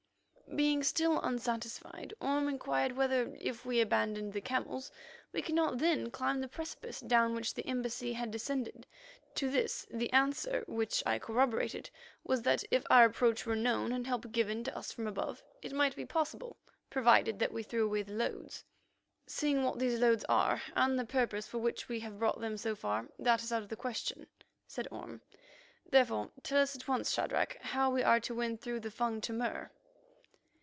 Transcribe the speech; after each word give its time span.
Being 0.53 0.83
still 0.83 1.21
unsatisfied, 1.21 2.13
Orme 2.19 2.49
inquired 2.49 2.91
whether, 2.91 3.33
if 3.39 3.65
we 3.65 3.79
abandoned 3.79 4.33
the 4.33 4.41
camels, 4.41 4.91
we 5.31 5.41
could 5.41 5.55
not 5.55 5.77
then 5.77 6.11
climb 6.11 6.41
the 6.41 6.49
precipice 6.49 6.99
down 6.99 7.33
which 7.33 7.53
the 7.53 7.65
embassy 7.65 8.11
had 8.11 8.31
descended. 8.31 8.85
To 9.35 9.49
this 9.49 9.87
the 9.89 10.11
answer, 10.11 10.65
which 10.67 11.01
I 11.05 11.19
corroborated, 11.19 11.89
was 12.25 12.41
that 12.41 12.65
if 12.69 12.83
our 12.89 13.05
approach 13.05 13.45
were 13.45 13.55
known 13.55 13.93
and 13.93 14.05
help 14.05 14.29
given 14.33 14.65
to 14.65 14.77
us 14.77 14.91
from 14.91 15.07
above, 15.07 15.41
it 15.61 15.71
might 15.71 15.95
be 15.95 16.03
possible, 16.05 16.57
provided 16.89 17.39
that 17.39 17.53
we 17.53 17.63
threw 17.63 17.85
away 17.85 18.01
the 18.01 18.11
loads. 18.15 18.65
"Seeing 19.27 19.63
what 19.63 19.79
these 19.79 19.99
loads 20.01 20.25
are, 20.27 20.61
and 20.75 20.99
the 20.99 21.05
purpose 21.05 21.47
for 21.47 21.59
which 21.59 21.87
we 21.87 22.01
have 22.01 22.19
brought 22.19 22.41
them 22.41 22.57
so 22.57 22.75
far, 22.75 23.07
that 23.19 23.41
is 23.41 23.53
out 23.53 23.63
of 23.63 23.69
the 23.69 23.77
question," 23.77 24.27
said 24.67 24.85
Orme. 24.91 25.21
"Therefore, 25.89 26.29
tell 26.43 26.59
us 26.61 26.75
at 26.75 26.89
once, 26.89 27.09
Shadrach, 27.09 27.55
how 27.61 27.89
we 27.89 28.03
are 28.03 28.19
to 28.19 28.35
win 28.35 28.57
through 28.57 28.81
the 28.81 28.91
Fung 28.91 29.21
to 29.21 29.31
Mur." 29.31 29.71